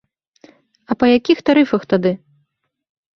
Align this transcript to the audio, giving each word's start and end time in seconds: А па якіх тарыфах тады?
А 0.93 0.95
па 1.01 1.05
якіх 1.17 1.43
тарыфах 1.49 1.85
тады? 1.93 2.11